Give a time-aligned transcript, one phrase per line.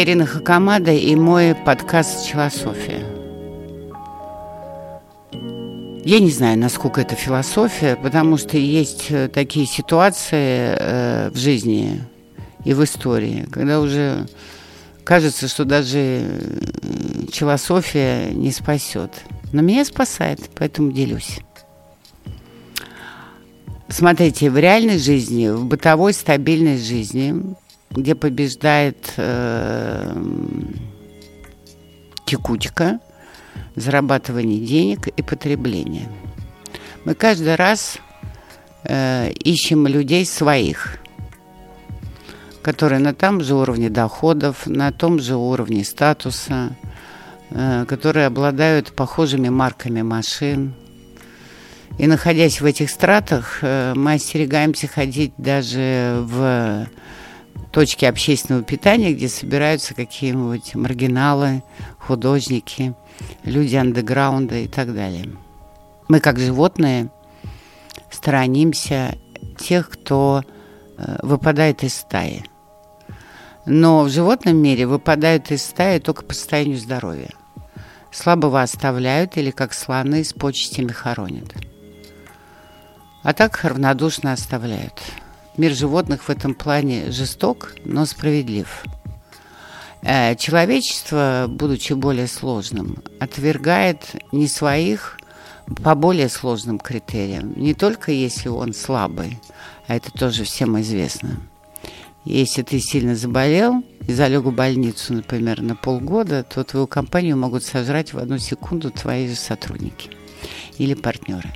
[0.00, 3.04] Я Ирина Хакамада и мой подкаст «Философия».
[6.06, 12.00] Я не знаю, насколько это философия, потому что есть э, такие ситуации э, в жизни
[12.64, 14.26] и в истории, когда уже
[15.04, 16.22] кажется, что даже
[17.30, 19.10] философия не спасет.
[19.52, 21.40] Но меня спасает, поэтому делюсь.
[23.90, 27.54] Смотрите, в реальной жизни, в бытовой стабильной жизни,
[27.90, 30.14] где побеждает э,
[32.24, 33.00] текучка,
[33.74, 36.08] зарабатывание денег и потребление.
[37.04, 37.98] Мы каждый раз
[38.84, 40.98] э, ищем людей своих,
[42.62, 46.76] которые на том же уровне доходов, на том же уровне статуса,
[47.50, 50.74] э, которые обладают похожими марками машин.
[51.98, 56.86] И находясь в этих стратах, э, мы остерегаемся ходить даже в
[57.72, 61.62] точки общественного питания, где собираются какие-нибудь маргиналы,
[61.98, 62.94] художники–
[63.44, 65.28] люди андеграунда и так далее.
[66.08, 67.10] Мы, как животные,
[68.10, 69.16] сторонимся
[69.58, 70.42] тех, кто
[70.96, 72.44] э, выпадает из стаи.
[73.66, 77.30] Но в животном мире выпадают из стаи только по состоянию здоровья.
[78.10, 81.54] Слабого оставляют или как слоны с почестями хоронят.
[83.22, 85.00] А так равнодушно оставляют.
[85.60, 88.84] Мир животных в этом плане жесток, но справедлив–
[90.02, 95.18] Э, человечество, будучи более сложным, отвергает не своих
[95.82, 97.52] по более сложным критериям.
[97.56, 99.38] Не только если он слабый,
[99.86, 101.40] а это тоже всем известно.
[102.24, 107.64] Если ты сильно заболел и залег в больницу, например, на полгода, то твою компанию могут
[107.64, 110.10] сожрать в одну секунду твои же сотрудники
[110.78, 111.52] или партнеры.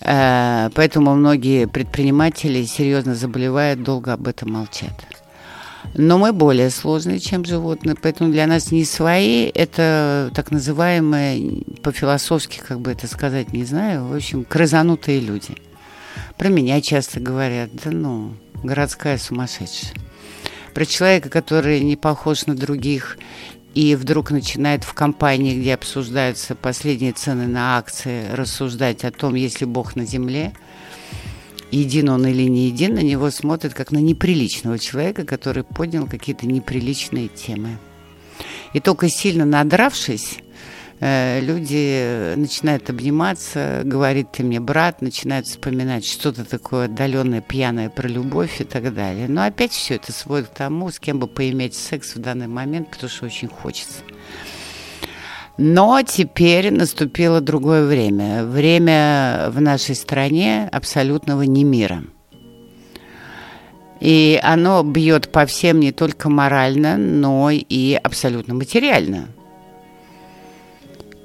[0.00, 4.92] Э, поэтому многие предприниматели серьезно заболевают, долго об этом молчат.
[5.94, 12.60] Но мы более сложные, чем животные, поэтому для нас не свои, это так называемые, по-философски,
[12.66, 15.56] как бы это сказать, не знаю, в общем, крызанутые люди.
[16.36, 19.92] Про меня часто говорят, да ну, городская сумасшедшая.
[20.74, 23.18] Про человека, который не похож на других
[23.74, 29.60] и вдруг начинает в компании, где обсуждаются последние цены на акции, рассуждать о том, есть
[29.60, 30.52] ли Бог на земле–
[31.70, 36.46] един он или не един, на него смотрят как на неприличного человека, который поднял какие-то
[36.46, 37.78] неприличные темы.
[38.72, 40.38] И только сильно надравшись,
[41.00, 48.60] люди начинают обниматься, говорит ты мне брат, начинают вспоминать что-то такое отдаленное, пьяное про любовь
[48.60, 49.28] и так далее.
[49.28, 52.90] Но опять все это сводит к тому, с кем бы поиметь секс в данный момент,
[52.90, 54.02] потому что очень хочется.
[55.56, 58.44] Но теперь наступило другое время.
[58.44, 62.04] Время в нашей стране абсолютного немира.
[64.00, 69.28] И оно бьет по всем не только морально, но и абсолютно материально.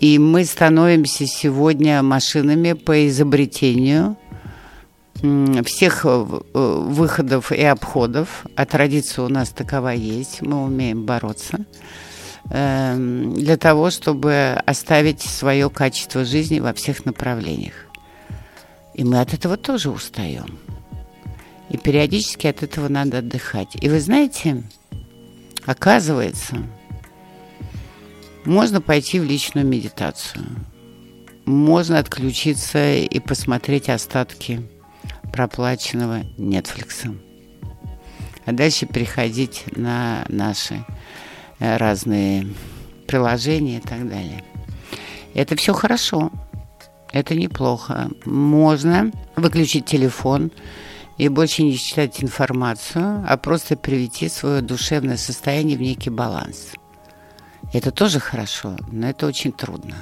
[0.00, 4.16] И мы становимся сегодня машинами по изобретению
[5.64, 8.46] всех э, выходов и обходов.
[8.56, 11.66] А традиция у нас такова есть, мы умеем бороться–
[12.52, 17.74] Эм, для того, чтобы оставить свое качество жизни во всех направлениях.
[18.94, 20.58] И мы от этого тоже устаем.
[21.68, 23.76] И периодически от этого надо отдыхать.
[23.80, 24.64] И вы знаете,
[25.64, 26.56] оказывается,
[28.44, 30.44] можно пойти в личную медитацию.
[31.46, 34.68] Можно отключиться и посмотреть остатки
[35.32, 37.16] проплаченного Netflix.
[38.46, 40.84] А дальше переходить на наши
[41.60, 42.46] Э, разные
[43.06, 44.42] приложения и так далее.
[45.34, 46.32] Это все хорошо,
[47.12, 48.10] это неплохо.
[48.24, 50.50] Можно выключить телефон
[51.18, 56.72] и больше не читать информацию, а просто привести свое душевное состояние в некий баланс.
[57.72, 59.96] Это тоже хорошо, но это очень трудно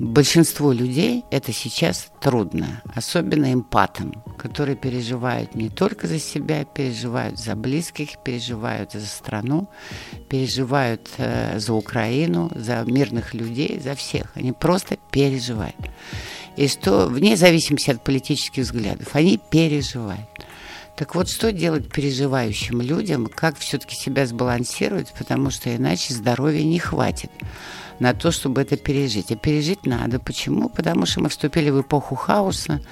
[0.00, 7.54] большинству людей это сейчас трудно, особенно эмпатам, которые переживают не только за себя, переживают за
[7.54, 9.68] близких, переживают за страну,
[10.30, 14.32] переживают э, за Украину, за мирных людей, за всех.
[14.34, 15.76] Они просто переживают.
[16.56, 20.28] И что, вне зависимости от политических взглядов, они переживают.
[21.00, 26.78] Так вот, что делать переживающим людям, как все-таки себя сбалансировать, потому что иначе здоровья не
[26.78, 27.30] хватит
[28.00, 29.32] на то, чтобы это пережить.
[29.32, 30.20] А пережить надо.
[30.20, 30.68] Почему?
[30.68, 32.82] Потому что мы вступили в эпоху хаоса.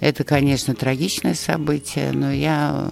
[0.00, 2.90] Это, конечно, трагичное событие, но я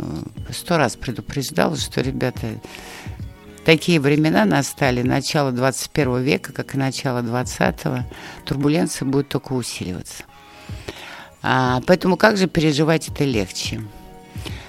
[0.51, 2.47] сто раз предупреждала, что, ребята,
[3.67, 8.11] такие времена настали, начало 21 века, как и начало 20-го,
[8.47, 10.25] турбуленция будет только усиливаться.
[11.43, 13.83] А, поэтому как же переживать это легче?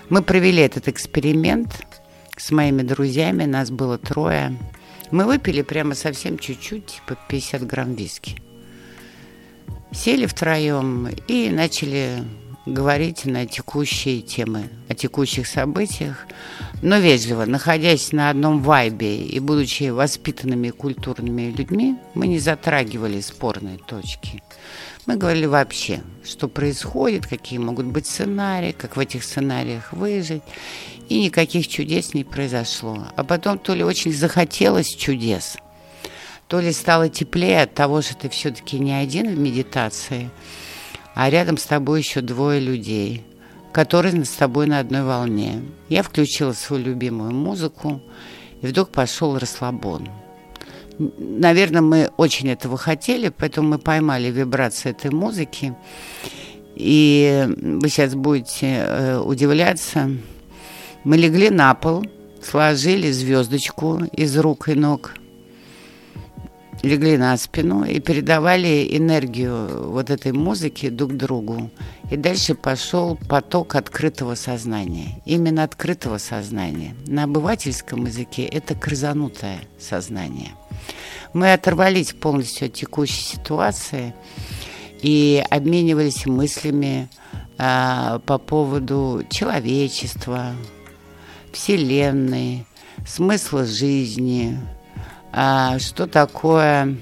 [0.09, 1.85] Мы провели этот эксперимент,
[2.37, 4.57] с моими друзьями, нас было трое.
[5.11, 8.37] Мы выпили прямо совсем чуть-чуть, типа 50 грамм виски.
[9.91, 12.23] Сели втроем и начали
[12.65, 16.27] говорить на текущие темы, о текущих событиях,
[16.81, 23.77] но вежливо, находясь на одном вайбе и будучи воспитанными культурными людьми, мы не затрагивали спорные
[23.77, 24.41] точки.
[25.05, 30.41] Мы говорили вообще, что происходит, какие могут быть сценарии, как в этих сценариях выжить.
[31.07, 33.05] И никаких чудес не произошло.
[33.15, 35.57] А потом то ли очень захотелось чудес,
[36.47, 40.31] то ли стало теплее от того, что ты все-таки не один в медитации–
[41.15, 43.23] а рядом с тобой еще двое людей,
[43.71, 45.61] которые с тобой на одной волне.
[45.89, 48.01] Я включила свою любимую музыку,
[48.61, 50.09] и вдруг пошел расслабон.
[50.97, 55.73] Наверное, мы очень этого хотели, поэтому мы поймали вибрации этой музыки.
[56.75, 60.11] И вы сейчас будете э, удивляться.
[61.05, 62.05] Мы легли на пол,
[62.41, 65.13] сложили звездочку из рук и ног–
[66.85, 71.71] легли на спину и передавали энергию вот этой музыки друг другу.
[72.11, 75.21] И дальше пошел поток открытого сознания.
[75.25, 76.95] Именно открытого сознания.
[77.07, 80.51] На обывательском языке это крызанутое сознание.
[81.33, 84.13] Мы оторвались полностью от текущей ситуации
[85.01, 87.09] и обменивались мыслями
[87.57, 90.55] а, по поводу человечества,
[91.51, 92.65] Вселенной,
[93.07, 94.59] смысла жизни,
[95.35, 96.97] что такое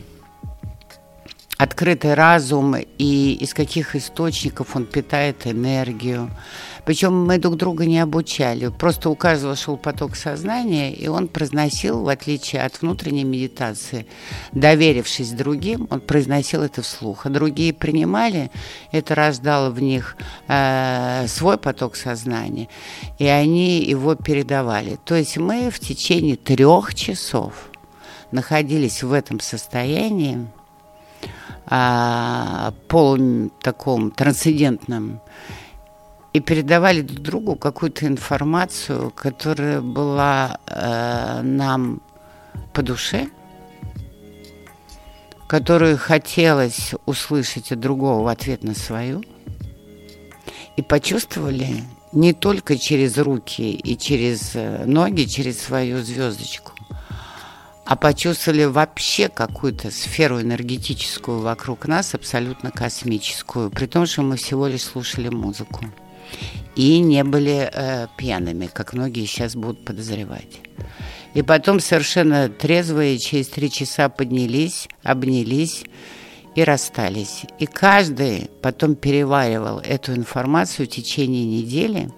[1.58, 6.30] открытый разум и из каких источников он питает энергию.
[6.86, 8.68] Причем мы друг друга не обучали.
[8.68, 14.06] Просто у каждого шел поток сознания, и он произносил, в отличие от внутренней медитации,
[14.52, 17.26] доверившись другим, он произносил это вслух.
[17.26, 18.52] А другие принимали,
[18.92, 20.18] это рождало в них
[20.50, 22.68] э, свой поток сознания,
[23.18, 25.00] и они его передавали.
[25.06, 27.54] То есть мы в течение трех часов–
[28.34, 30.48] находились в этом состоянии,
[31.66, 35.22] а, полном таком трансцендентном,
[36.34, 42.02] и передавали друг другу какую-то информацию, которая была э, нам
[42.74, 43.30] по душе,
[45.48, 49.24] которую хотелось услышать от другого в ответ на свою,
[50.76, 56.73] и почувствовали не только через руки и через э, ноги, через свою звездочку,
[57.86, 64.68] а почувствовали вообще какую-то сферу энергетическую вокруг нас, абсолютно космическую, при том, что мы всего
[64.68, 65.86] лишь слушали музыку.
[66.76, 70.62] И не были э, пьяными, как многие сейчас будут подозревать.
[71.34, 75.84] И потом совершенно трезвые через три часа поднялись, обнялись
[76.56, 77.44] и расстались.
[77.60, 82.10] И каждый потом переваривал эту информацию в течение недели,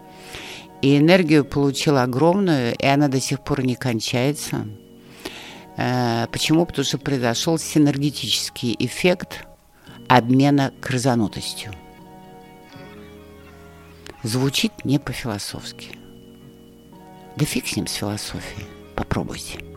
[0.81, 4.67] и энергию получил огромную, и она до сих пор не кончается–
[5.75, 6.65] почему?
[6.65, 9.45] Потому что произошел синергетический эффект
[10.07, 11.73] обмена крызанутостью.
[14.23, 15.97] Звучит не по-философски.
[17.35, 18.67] Да фиг с ним с философией.
[18.95, 19.74] Попробуйте.